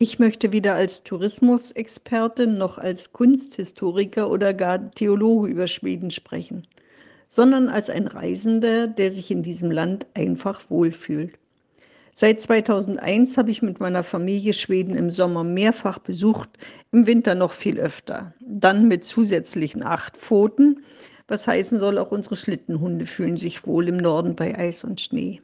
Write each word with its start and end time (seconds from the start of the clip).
Ich 0.00 0.20
möchte 0.20 0.52
weder 0.52 0.76
als 0.76 1.02
Tourismusexperte 1.02 2.46
noch 2.46 2.78
als 2.78 3.12
Kunsthistoriker 3.12 4.30
oder 4.30 4.54
gar 4.54 4.92
Theologe 4.92 5.48
über 5.48 5.66
Schweden 5.66 6.12
sprechen, 6.12 6.68
sondern 7.26 7.68
als 7.68 7.90
ein 7.90 8.06
Reisender, 8.06 8.86
der 8.86 9.10
sich 9.10 9.32
in 9.32 9.42
diesem 9.42 9.72
Land 9.72 10.06
einfach 10.14 10.70
wohlfühlt. 10.70 11.36
Seit 12.14 12.40
2001 12.40 13.38
habe 13.38 13.50
ich 13.50 13.60
mit 13.60 13.80
meiner 13.80 14.04
Familie 14.04 14.54
Schweden 14.54 14.94
im 14.94 15.10
Sommer 15.10 15.42
mehrfach 15.42 15.98
besucht, 15.98 16.50
im 16.92 17.08
Winter 17.08 17.34
noch 17.34 17.52
viel 17.52 17.80
öfter. 17.80 18.34
Dann 18.40 18.86
mit 18.86 19.02
zusätzlichen 19.02 19.82
acht 19.82 20.16
Pfoten, 20.16 20.84
was 21.26 21.48
heißen 21.48 21.80
soll, 21.80 21.98
auch 21.98 22.12
unsere 22.12 22.36
Schlittenhunde 22.36 23.04
fühlen 23.04 23.36
sich 23.36 23.66
wohl 23.66 23.88
im 23.88 23.96
Norden 23.96 24.36
bei 24.36 24.56
Eis 24.56 24.84
und 24.84 25.00
Schnee. 25.00 25.40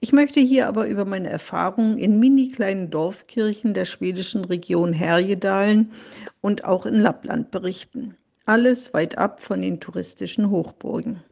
Ich 0.00 0.12
möchte 0.12 0.40
hier 0.40 0.68
aber 0.68 0.86
über 0.86 1.04
meine 1.04 1.28
Erfahrungen 1.28 1.98
in 1.98 2.18
mini 2.18 2.48
kleinen 2.48 2.90
Dorfkirchen 2.90 3.74
der 3.74 3.84
schwedischen 3.84 4.44
Region 4.44 4.92
Härjedalen 4.92 5.92
und 6.40 6.64
auch 6.64 6.86
in 6.86 6.94
Lappland 6.94 7.50
berichten. 7.50 8.16
Alles 8.46 8.94
weit 8.94 9.18
ab 9.18 9.40
von 9.40 9.60
den 9.60 9.80
touristischen 9.80 10.50
Hochburgen. 10.50 11.22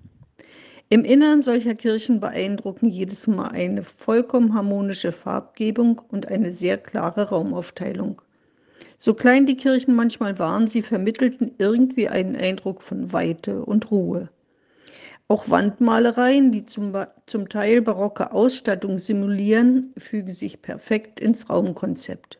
Im 0.91 1.05
Innern 1.05 1.43
solcher 1.43 1.75
Kirchen 1.75 2.21
beeindrucken 2.21 2.89
jedes 2.89 3.27
Mal 3.27 3.49
eine 3.49 3.83
vollkommen 3.83 4.55
harmonische 4.55 5.13
Farbgebung 5.13 6.01
und 6.09 6.29
eine 6.29 6.53
sehr 6.53 6.79
klare 6.79 7.29
Raumaufteilung. 7.29 8.23
So 8.97 9.15
klein 9.15 9.47
die 9.47 9.57
Kirchen 9.57 9.95
manchmal 9.95 10.39
waren, 10.39 10.67
sie 10.67 10.83
vermittelten 10.83 11.53
irgendwie 11.59 12.09
einen 12.09 12.37
Eindruck 12.37 12.83
von 12.83 13.13
Weite 13.13 13.65
und 13.65 13.91
Ruhe. 13.91 14.31
Auch 15.31 15.51
Wandmalereien, 15.51 16.53
die 16.53 16.65
zum, 16.65 16.95
zum 17.27 17.51
Teil 17.51 17.83
barocke 17.83 18.33
Ausstattung 18.33 18.97
simulieren, 18.97 19.93
fügen 19.99 20.33
sich 20.33 20.63
perfekt 20.63 21.21
ins 21.21 21.51
Raumkonzept. 21.51 22.39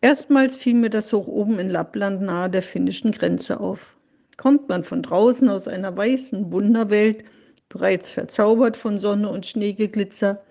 Erstmals 0.00 0.56
fiel 0.56 0.74
mir 0.74 0.90
das 0.90 1.12
hoch 1.12 1.28
oben 1.28 1.60
in 1.60 1.70
Lappland 1.70 2.20
nahe 2.20 2.50
der 2.50 2.62
finnischen 2.62 3.12
Grenze 3.12 3.60
auf. 3.60 3.96
Kommt 4.36 4.68
man 4.68 4.82
von 4.82 5.02
draußen 5.02 5.48
aus 5.48 5.68
einer 5.68 5.96
weißen 5.96 6.50
Wunderwelt, 6.50 7.24
bereits 7.68 8.10
verzaubert 8.10 8.76
von 8.76 8.98
Sonne 8.98 9.28
und 9.28 9.46
Schneegeglitzer, 9.46 10.42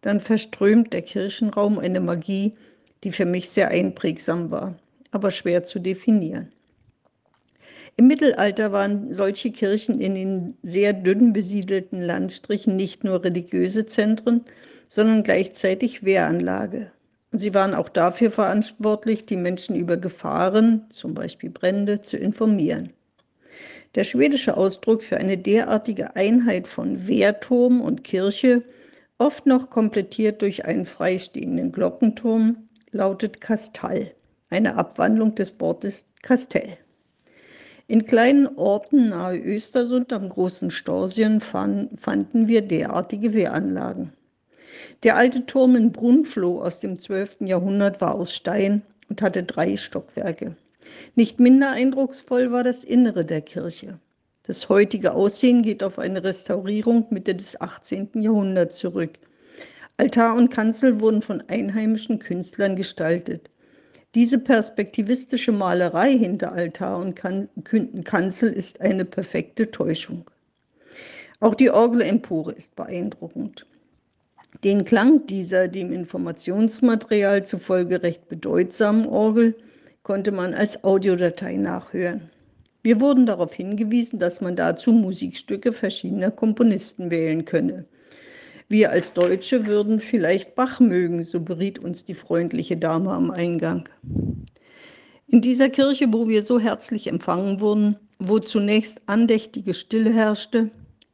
dann 0.00 0.20
verströmt 0.20 0.92
der 0.92 1.02
Kirchenraum 1.02 1.78
eine 1.78 2.00
Magie, 2.00 2.56
die 3.04 3.12
für 3.12 3.24
mich 3.24 3.50
sehr 3.50 3.68
einprägsam 3.68 4.50
war, 4.50 4.76
aber 5.12 5.30
schwer 5.30 5.62
zu 5.62 5.78
definieren. 5.78 6.52
Im 7.98 8.06
Mittelalter 8.06 8.70
waren 8.70 9.12
solche 9.12 9.50
Kirchen 9.50 10.00
in 10.00 10.14
den 10.14 10.56
sehr 10.62 10.92
dünn 10.92 11.32
besiedelten 11.32 12.00
Landstrichen 12.00 12.76
nicht 12.76 13.02
nur 13.02 13.24
religiöse 13.24 13.86
Zentren, 13.86 14.44
sondern 14.86 15.24
gleichzeitig 15.24 16.04
Wehranlage. 16.04 16.92
Und 17.32 17.40
sie 17.40 17.54
waren 17.54 17.74
auch 17.74 17.88
dafür 17.88 18.30
verantwortlich, 18.30 19.26
die 19.26 19.36
Menschen 19.36 19.74
über 19.74 19.96
Gefahren, 19.96 20.86
zum 20.90 21.12
Beispiel 21.12 21.50
Brände, 21.50 22.00
zu 22.00 22.16
informieren. 22.16 22.92
Der 23.96 24.04
schwedische 24.04 24.56
Ausdruck 24.56 25.02
für 25.02 25.16
eine 25.16 25.36
derartige 25.36 26.14
Einheit 26.14 26.68
von 26.68 27.08
Wehrturm 27.08 27.80
und 27.80 28.04
Kirche, 28.04 28.62
oft 29.18 29.44
noch 29.44 29.70
komplettiert 29.70 30.40
durch 30.42 30.64
einen 30.64 30.86
freistehenden 30.86 31.72
Glockenturm, 31.72 32.68
lautet 32.92 33.40
Kastall, 33.40 34.14
eine 34.50 34.76
Abwandlung 34.76 35.34
des 35.34 35.58
Wortes 35.58 36.04
Kastell. 36.22 36.78
In 37.90 38.04
kleinen 38.04 38.46
Orten 38.58 39.08
nahe 39.08 39.38
Östersund 39.38 40.12
am 40.12 40.28
großen 40.28 40.70
Storsien 40.70 41.40
fanden 41.40 42.46
wir 42.46 42.60
derartige 42.60 43.32
Wehranlagen. 43.32 44.12
Der 45.04 45.16
alte 45.16 45.46
Turm 45.46 45.74
in 45.74 45.90
Brunfloh 45.90 46.60
aus 46.60 46.80
dem 46.80 47.00
12. 47.00 47.38
Jahrhundert 47.46 48.02
war 48.02 48.14
aus 48.14 48.36
Stein 48.36 48.82
und 49.08 49.22
hatte 49.22 49.42
drei 49.42 49.78
Stockwerke. 49.78 50.54
Nicht 51.14 51.40
minder 51.40 51.70
eindrucksvoll 51.70 52.52
war 52.52 52.62
das 52.62 52.84
Innere 52.84 53.24
der 53.24 53.40
Kirche. 53.40 53.98
Das 54.42 54.68
heutige 54.68 55.14
Aussehen 55.14 55.62
geht 55.62 55.82
auf 55.82 55.98
eine 55.98 56.22
Restaurierung 56.22 57.06
Mitte 57.08 57.34
des 57.34 57.58
18. 57.58 58.10
Jahrhunderts 58.16 58.76
zurück. 58.76 59.18
Altar 59.96 60.36
und 60.36 60.50
Kanzel 60.50 61.00
wurden 61.00 61.22
von 61.22 61.42
einheimischen 61.48 62.18
Künstlern 62.18 62.76
gestaltet. 62.76 63.48
Diese 64.14 64.38
perspektivistische 64.38 65.52
Malerei 65.52 66.16
hinter 66.16 66.52
Altar 66.52 66.98
und 66.98 67.14
Kanzel 68.04 68.52
ist 68.52 68.80
eine 68.80 69.04
perfekte 69.04 69.70
Täuschung. 69.70 70.24
Auch 71.40 71.54
die 71.54 71.70
Orgelempore 71.70 72.52
ist 72.52 72.74
beeindruckend. 72.74 73.66
Den 74.64 74.84
Klang 74.84 75.26
dieser 75.26 75.68
dem 75.68 75.92
Informationsmaterial 75.92 77.44
zufolge 77.44 78.02
recht 78.02 78.28
bedeutsamen 78.28 79.06
Orgel 79.06 79.54
konnte 80.02 80.32
man 80.32 80.54
als 80.54 80.82
Audiodatei 80.84 81.56
nachhören. 81.56 82.30
Wir 82.82 83.00
wurden 83.00 83.26
darauf 83.26 83.52
hingewiesen, 83.52 84.18
dass 84.18 84.40
man 84.40 84.56
dazu 84.56 84.90
Musikstücke 84.92 85.72
verschiedener 85.72 86.30
Komponisten 86.30 87.10
wählen 87.10 87.44
könne. 87.44 87.84
Wir 88.70 88.90
als 88.90 89.14
Deutsche 89.14 89.64
würden 89.64 89.98
vielleicht 89.98 90.54
Bach 90.54 90.78
mögen, 90.78 91.22
so 91.22 91.40
beriet 91.40 91.78
uns 91.78 92.04
die 92.04 92.12
freundliche 92.12 92.76
Dame 92.76 93.10
am 93.12 93.30
Eingang. 93.30 93.88
In 95.26 95.40
dieser 95.40 95.70
Kirche, 95.70 96.12
wo 96.12 96.28
wir 96.28 96.42
so 96.42 96.60
herzlich 96.60 97.06
empfangen 97.06 97.60
wurden, 97.60 97.96
wo 98.18 98.38
zunächst 98.40 99.00
andächtige 99.06 99.72
Stille 99.72 100.12
herrschte, 100.12 100.70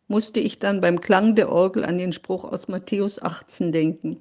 musste 0.09 0.41
ich 0.41 0.59
dann 0.59 0.81
beim 0.81 1.01
Klang 1.01 1.37
der 1.37 1.49
Orgel 1.53 1.85
an 1.85 1.97
den 1.97 2.13
Spruch 2.13 2.43
aus 2.43 2.67
Matthäus 2.67 3.23
18 3.23 3.71
denken. 3.71 4.21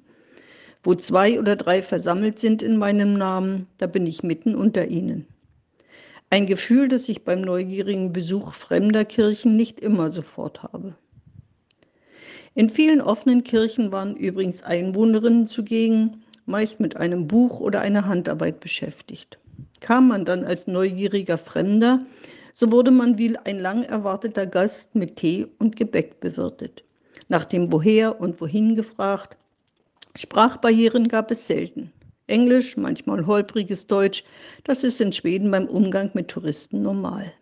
Wo 0.84 0.94
zwei 0.94 1.40
oder 1.40 1.56
drei 1.56 1.82
versammelt 1.82 2.38
sind 2.38 2.62
in 2.62 2.76
meinem 2.76 3.14
Namen, 3.14 3.66
da 3.78 3.88
bin 3.88 4.06
ich 4.06 4.22
mitten 4.22 4.54
unter 4.54 4.86
ihnen. 4.86 5.26
Ein 6.30 6.46
Gefühl, 6.46 6.86
das 6.86 7.08
ich 7.08 7.24
beim 7.24 7.40
neugierigen 7.40 8.12
Besuch 8.12 8.52
fremder 8.52 9.04
Kirchen 9.04 9.56
nicht 9.56 9.80
immer 9.80 10.08
sofort 10.08 10.62
habe. 10.62 10.94
In 12.56 12.70
vielen 12.70 13.00
offenen 13.00 13.42
Kirchen 13.42 13.90
waren 13.90 14.14
übrigens 14.14 14.62
Einwohnerinnen 14.62 15.46
zugegen, 15.48 16.22
meist 16.46 16.78
mit 16.78 16.96
einem 16.96 17.26
Buch 17.26 17.60
oder 17.60 17.80
einer 17.80 18.06
Handarbeit 18.06 18.60
beschäftigt. 18.60 19.38
Kam 19.80 20.06
man 20.06 20.24
dann 20.24 20.44
als 20.44 20.68
neugieriger 20.68 21.36
Fremder, 21.36 22.06
so 22.52 22.70
wurde 22.70 22.92
man 22.92 23.18
wie 23.18 23.36
ein 23.38 23.58
lang 23.58 23.82
erwarteter 23.82 24.46
Gast 24.46 24.94
mit 24.94 25.16
Tee 25.16 25.48
und 25.58 25.74
Gebäck 25.74 26.20
bewirtet. 26.20 26.84
Nach 27.28 27.44
dem 27.44 27.72
Woher 27.72 28.20
und 28.20 28.40
Wohin 28.40 28.76
gefragt. 28.76 29.36
Sprachbarrieren 30.14 31.08
gab 31.08 31.32
es 31.32 31.48
selten. 31.48 31.92
Englisch, 32.28 32.76
manchmal 32.76 33.26
holpriges 33.26 33.88
Deutsch, 33.88 34.22
das 34.62 34.84
ist 34.84 35.00
in 35.00 35.10
Schweden 35.10 35.50
beim 35.50 35.66
Umgang 35.66 36.10
mit 36.14 36.28
Touristen 36.28 36.82
normal. 36.82 37.32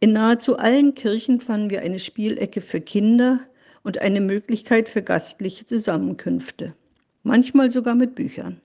In 0.00 0.12
nahezu 0.12 0.58
allen 0.58 0.94
Kirchen 0.94 1.40
fanden 1.40 1.70
wir 1.70 1.80
eine 1.80 1.98
Spielecke 1.98 2.60
für 2.60 2.82
Kinder, 2.82 3.40
und 3.86 3.98
eine 3.98 4.20
Möglichkeit 4.20 4.88
für 4.88 5.00
gastliche 5.00 5.64
Zusammenkünfte, 5.64 6.74
manchmal 7.22 7.70
sogar 7.70 7.94
mit 7.94 8.16
Büchern. 8.16 8.60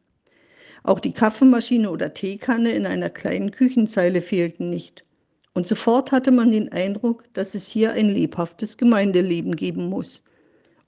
Auch 0.81 0.99
die 0.99 1.11
Kaffeemaschine 1.13 1.91
oder 1.91 2.15
Teekanne 2.15 2.71
in 2.71 2.87
einer 2.87 3.11
kleinen 3.11 3.51
Küchenzeile 3.51 4.23
fehlten 4.23 4.71
nicht. 4.71 5.05
Und 5.53 5.67
sofort 5.67 6.11
hatte 6.11 6.31
man 6.31 6.51
den 6.51 6.71
Eindruck, 6.71 7.31
dass 7.35 7.53
es 7.53 7.67
hier 7.67 7.93
ein 7.93 8.09
lebhaftes 8.09 8.77
Gemeindeleben 8.77 9.55
geben 9.55 9.89
muss. 9.89 10.23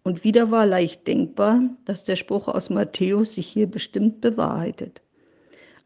Und 0.01 0.23
wieder 0.23 0.49
war 0.49 0.65
leicht 0.65 1.05
denkbar, 1.05 1.69
dass 1.85 2.03
der 2.03 2.15
Spruch 2.15 2.47
aus 2.47 2.71
Matthäus 2.71 3.35
sich 3.35 3.45
hier 3.45 3.67
bestimmt 3.67 4.19
bewahrheitet. 4.19 5.03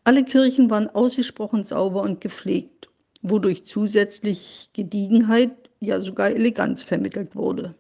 Alle 0.06 0.24
Kirchen 0.24 0.70
waren 0.70 0.88
ausgesprochen 0.88 1.66
sauber 1.66 2.02
und 2.02 2.22
gepflegt, 2.22 2.88
wodurch 3.22 3.66
zusätzlich 3.66 4.70
Gediegenheit, 4.72 5.52
ja 5.82 6.00
sogar 6.00 6.30
Eleganz 6.30 6.82
vermittelt 6.82 7.36
wurde. 7.36 7.76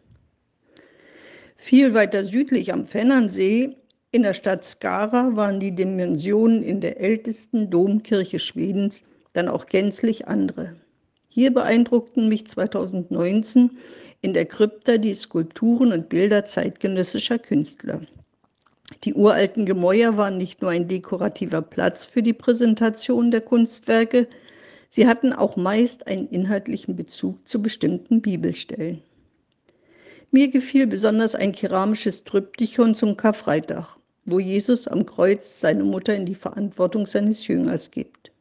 Viel 1.58 1.94
weiter 1.94 2.24
südlich 2.24 2.72
am 2.72 2.86
Fennernsee, 2.86 3.76
in 4.12 4.24
der 4.24 4.34
Stadt 4.34 4.64
Skara, 4.64 5.36
waren 5.36 5.60
die 5.60 5.76
Dimensionen 5.76 6.64
in 6.64 6.80
der 6.80 7.02
ältesten 7.02 7.70
Domkirche 7.70 8.40
Schwedens 8.40 9.04
dann 9.34 9.50
auch 9.50 9.66
gänzlich 9.66 10.28
andere. 10.28 10.76
Hier 11.28 11.54
beeindruckten 11.54 12.30
mich 12.30 12.48
2019 12.48 13.78
in 14.22 14.34
der 14.34 14.46
Krypta 14.46 14.98
die 14.98 15.14
Skulpturen 15.14 15.92
und 15.92 16.10
Bilder 16.10 16.46
zeitgenössischer 16.46 17.38
Künstler. 17.38 18.02
Die 19.04 19.14
uralten 19.14 19.66
Gemäuer 19.66 20.16
waren 20.16 20.38
nicht 20.38 20.62
nur 20.62 20.72
ein 20.72 20.88
dekorativer 20.88 21.62
Platz 21.62 22.06
für 22.06 22.24
die 22.24 22.34
Präsentation 22.34 23.32
der 23.32 23.42
Kunstwerke, 23.42 24.28
sie 24.90 25.08
hatten 25.08 25.34
auch 25.34 25.58
meist 25.58 26.08
einen 26.08 26.28
inhaltlichen 26.30 26.96
Bezug 26.96 27.46
zu 27.48 27.62
bestimmten 27.62 28.22
Bibelstellen. 28.22 29.02
Mir 30.32 30.50
gefiel 30.50 30.88
besonders 30.88 31.36
ein 31.36 31.52
keramisches 31.52 32.24
Tryptychon 32.24 32.94
zum 32.96 33.16
Karfreitag, 33.16 33.98
wo 34.26 34.40
Jesus 34.40 34.88
am 34.88 35.06
Kreuz 35.06 35.62
seine 35.62 35.84
Mutter 35.84 36.16
in 36.16 36.26
die 36.26 36.36
Verantwortung 36.36 37.06
seines 37.06 37.48
Jüngers 37.48 37.92
gibt. 37.92 38.32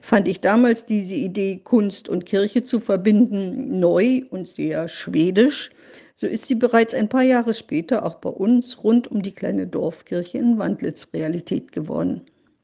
Fand 0.00 0.26
ich 0.26 0.40
damals 0.40 0.84
diese 0.84 1.14
Idee, 1.14 1.60
Kunst 1.62 2.08
und 2.08 2.26
Kirche 2.26 2.64
zu 2.64 2.80
verbinden, 2.80 3.78
neu 3.78 4.22
und 4.30 4.48
sehr 4.48 4.88
schwedisch, 4.88 5.70
So 6.14 6.26
ist 6.26 6.46
sie 6.46 6.54
bereits 6.54 6.94
ein 6.94 7.08
paar 7.08 7.22
Jahre 7.22 7.54
später 7.54 8.04
auch 8.04 8.16
bei 8.16 8.30
uns 8.30 8.84
rund 8.84 9.10
um 9.10 9.22
die 9.22 9.34
kleine 9.34 9.66
Dorfkirche 9.66 10.38
in 10.38 10.58
Wandlitz 10.58 11.08
Realität 11.12 11.72
geworden. 11.72 12.22